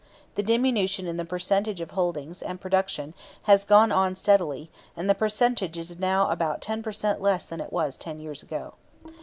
[0.33, 3.13] The diminution in the percentage of holdings, and production,
[3.43, 7.61] has gone on steadily, and the percentage is now about ten per cent less than
[7.61, 8.73] it was ten years ago.